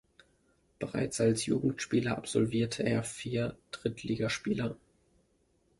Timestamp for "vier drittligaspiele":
3.03-4.75